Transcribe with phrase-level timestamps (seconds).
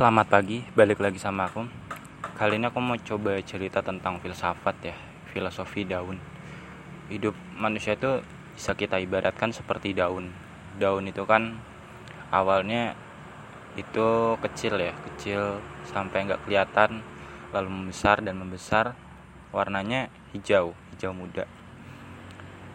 [0.00, 1.68] Selamat pagi, balik lagi sama aku.
[2.40, 4.96] Kali ini aku mau coba cerita tentang filsafat ya,
[5.28, 6.16] filosofi daun.
[7.12, 8.24] Hidup manusia itu
[8.56, 10.32] bisa kita ibaratkan seperti daun.
[10.80, 11.60] Daun itu kan
[12.32, 12.96] awalnya
[13.76, 15.60] itu kecil ya, kecil
[15.92, 17.04] sampai nggak kelihatan,
[17.52, 18.96] lalu membesar dan membesar,
[19.52, 21.44] warnanya hijau, hijau muda.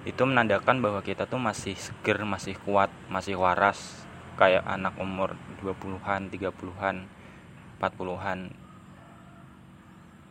[0.05, 4.05] Itu menandakan bahwa kita tuh masih seger, masih kuat, masih waras,
[4.35, 5.33] kayak anak umur
[5.63, 7.07] 20-an, 30-an,
[7.79, 8.51] 40-an,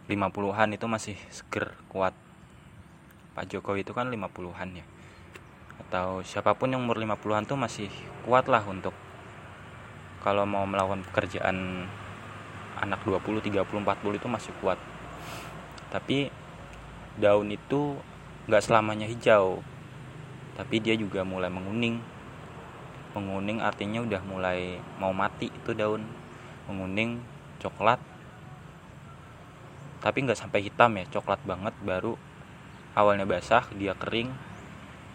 [0.09, 2.13] 50-an itu masih seger, kuat.
[3.35, 4.85] Pak Jokowi itu kan 50-an ya.
[5.81, 7.91] Atau siapa pun yang umur 50-an tuh masih
[8.25, 8.95] kuat lah untuk
[10.25, 11.85] kalau mau melakukan pekerjaan
[12.81, 14.81] anak 20, 30, 40 itu masih kuat.
[15.93, 16.33] Tapi
[17.21, 18.01] daun itu
[18.49, 19.61] nggak selamanya hijau.
[20.55, 21.99] Tapi dia juga mulai menguning,
[23.13, 26.07] menguning artinya udah mulai mau mati itu daun
[26.71, 27.34] menguning
[27.65, 27.97] coklat.
[30.05, 32.21] Tapi nggak sampai hitam ya coklat banget baru
[32.93, 34.29] awalnya basah dia kering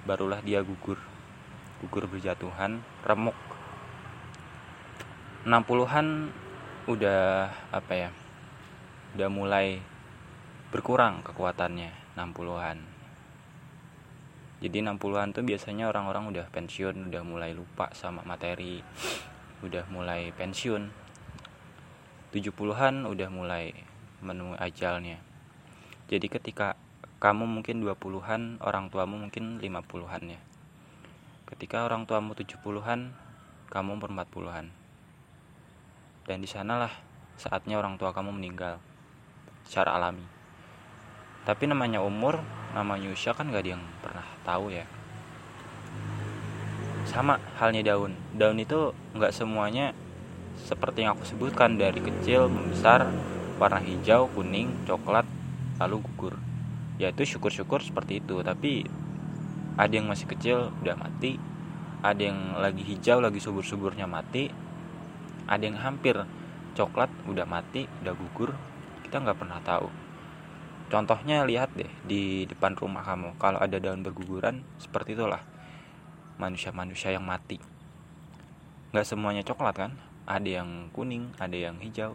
[0.10, 0.98] barulah dia gugur.
[1.86, 3.38] Gugur berjatuhan remuk.
[5.46, 6.34] 60-an
[6.90, 8.10] udah apa ya
[9.14, 9.80] udah mulai
[10.74, 12.78] berkurang kekuatannya 60-an
[14.60, 18.84] jadi 60-an tuh biasanya orang-orang udah pensiun udah mulai lupa sama materi
[19.64, 21.09] udah mulai pensiun
[22.30, 23.74] 70-an udah mulai
[24.22, 25.18] menemui ajalnya.
[26.06, 26.78] Jadi ketika
[27.18, 30.40] kamu mungkin 20-an orang tuamu mungkin 50-an ya.
[31.50, 33.18] Ketika orang tuamu 70-an
[33.74, 34.70] kamu umur 40-an
[36.30, 36.94] dan di sanalah
[37.42, 38.78] saatnya orang tua kamu meninggal
[39.66, 40.26] secara alami.
[41.50, 42.38] Tapi namanya umur
[42.78, 44.86] namanya usia kan gak ada yang pernah tahu ya.
[47.10, 48.14] Sama halnya daun.
[48.38, 49.98] Daun itu nggak semuanya
[50.68, 53.08] seperti yang aku sebutkan dari kecil membesar
[53.60, 55.28] warna hijau kuning coklat
[55.80, 56.36] lalu gugur.
[57.00, 58.44] Ya itu syukur-syukur seperti itu.
[58.44, 58.84] Tapi
[59.80, 61.40] ada yang masih kecil udah mati.
[62.00, 64.52] Ada yang lagi hijau lagi subur-suburnya mati.
[65.48, 66.20] Ada yang hampir
[66.76, 68.52] coklat udah mati udah gugur.
[69.04, 69.88] Kita nggak pernah tahu.
[70.90, 73.38] Contohnya lihat deh di depan rumah kamu.
[73.38, 75.44] Kalau ada daun berguguran seperti itulah
[76.42, 77.62] manusia-manusia yang mati.
[78.90, 79.92] Gak semuanya coklat kan?
[80.30, 82.14] Ada yang kuning, ada yang hijau.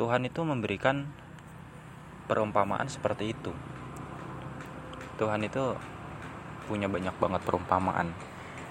[0.00, 1.04] Tuhan itu memberikan
[2.24, 3.52] perumpamaan seperti itu.
[5.20, 5.76] Tuhan itu
[6.64, 8.16] punya banyak banget perumpamaan.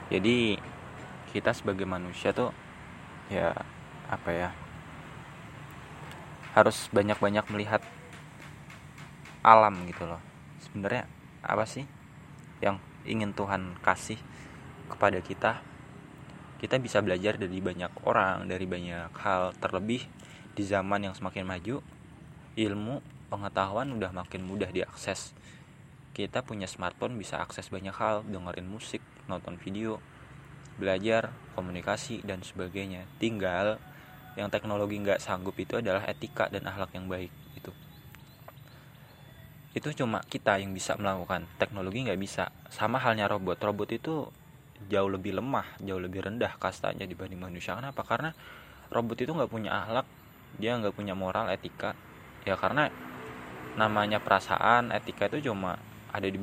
[0.09, 0.57] Jadi
[1.29, 2.49] kita sebagai manusia tuh
[3.29, 3.53] ya
[4.09, 4.49] apa ya
[6.53, 7.81] harus banyak-banyak melihat
[9.41, 10.21] alam gitu loh
[10.61, 11.09] sebenarnya
[11.41, 11.89] apa sih
[12.61, 14.21] yang ingin Tuhan kasih
[14.87, 15.59] kepada kita
[16.63, 20.07] kita bisa belajar dari banyak orang dari banyak hal terlebih
[20.55, 21.83] di zaman yang semakin maju
[22.55, 25.35] ilmu pengetahuan udah makin mudah diakses.
[26.15, 29.99] Kita punya smartphone bisa akses banyak hal dengerin musik nonton video
[30.79, 33.11] belajar komunikasi dan sebagainya.
[33.19, 33.83] Tinggal
[34.39, 37.43] yang teknologi nggak sanggup itu adalah etika dan akhlak yang baik
[39.73, 42.53] itu cuma kita yang bisa melakukan teknologi nggak bisa.
[42.69, 44.29] Sama halnya robot robot itu
[44.89, 47.77] jauh lebih lemah jauh lebih rendah kastanya dibanding manusia.
[47.77, 48.03] Kenapa?
[48.03, 48.35] Karena
[48.91, 50.07] robot itu nggak punya akhlak
[50.57, 51.97] dia nggak punya moral etika.
[52.45, 52.93] Ya karena
[53.73, 55.81] namanya perasaan etika itu cuma
[56.13, 56.37] ada di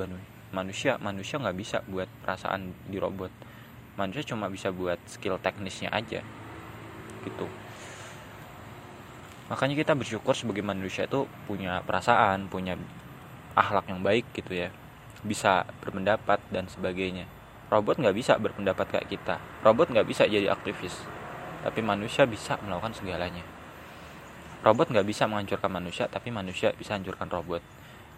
[0.51, 0.99] manusia.
[0.99, 3.31] Manusia nggak bisa buat perasaan di robot.
[3.95, 6.25] Manusia cuma bisa buat skill teknisnya aja.
[7.23, 7.47] Gitu.
[9.51, 12.79] Makanya kita bersyukur sebagai manusia itu punya perasaan punya
[13.55, 14.71] akhlak yang baik gitu ya.
[15.23, 17.29] Bisa berpendapat dan sebagainya
[17.71, 19.39] robot nggak bisa berpendapat kayak kita.
[19.63, 21.07] Robot nggak bisa jadi aktivis.
[21.63, 23.47] Tapi manusia bisa melakukan segalanya.
[24.61, 27.63] Robot nggak bisa menghancurkan manusia tapi manusia bisa hancurkan robot.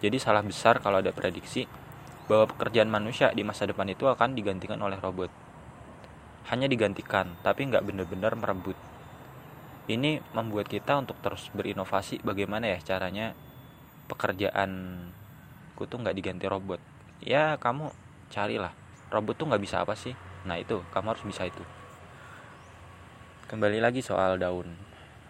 [0.01, 1.69] Jadi salah besar kalau ada prediksi
[2.27, 5.29] bahwa pekerjaan manusia di masa depan itu akan digantikan oleh robot.
[6.49, 8.75] Hanya digantikan tapi nggak benar-benar merebut.
[9.85, 13.37] Ini membuat kita untuk terus berinovasi bagaimana ya caranya
[14.09, 14.97] pekerjaan
[15.77, 16.81] aku tuh nggak diganti robot.
[17.23, 17.91] Ya kamu
[18.33, 18.82] carilah
[19.13, 20.17] robot tuh nggak bisa apa sih?
[20.49, 21.61] Nah itu kamu harus bisa itu.
[23.45, 24.73] Kembali lagi soal daun.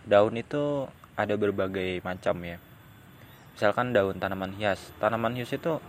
[0.08, 0.88] Daun itu
[1.20, 2.58] ada berbagai macam ya.
[3.52, 4.96] Misalkan daun tanaman hias.
[5.04, 5.84] Tanaman hias itu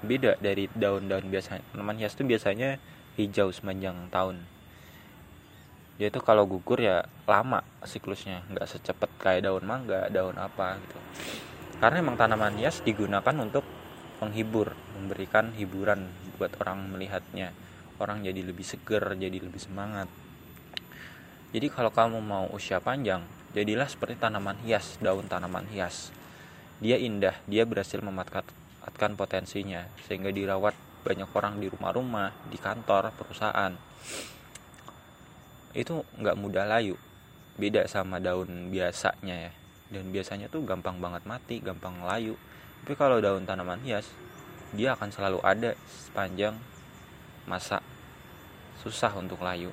[0.00, 1.60] beda dari daun-daun biasa.
[1.76, 2.80] Tanaman hias itu biasanya
[3.20, 4.40] hijau sepanjang tahun.
[6.00, 8.40] Dia itu kalau gugur ya lama siklusnya.
[8.48, 10.98] Nggak secepat kayak daun mangga daun apa gitu.
[11.78, 13.62] Karena emang tanaman hias digunakan untuk
[14.22, 16.06] menghibur memberikan hiburan
[16.38, 17.50] buat orang melihatnya.
[17.98, 20.10] Orang jadi lebih seger jadi lebih semangat.
[21.54, 23.22] Jadi kalau kamu mau usia panjang
[23.54, 26.10] jadilah seperti tanaman hias daun tanaman hias.
[26.82, 30.74] Dia indah dia berhasil memanfaatkan potensinya sehingga dirawat
[31.06, 33.70] banyak orang di rumah-rumah di kantor perusahaan.
[35.70, 36.98] Itu nggak mudah layu.
[37.54, 39.52] Beda sama daun biasanya ya.
[39.94, 42.34] Dan biasanya tuh gampang banget mati gampang layu
[42.84, 44.12] tapi kalau daun tanaman hias
[44.76, 46.52] dia akan selalu ada sepanjang
[47.48, 47.80] masa.
[48.84, 49.72] Susah untuk layu.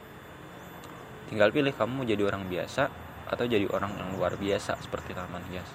[1.28, 2.88] Tinggal pilih kamu jadi orang biasa
[3.28, 5.68] atau jadi orang yang luar biasa seperti tanaman hias